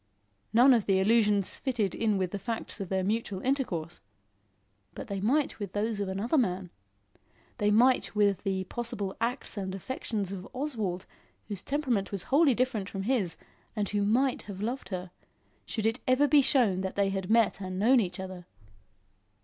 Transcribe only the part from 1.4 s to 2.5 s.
fitted in with the